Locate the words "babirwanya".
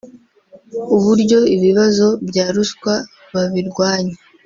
3.33-4.15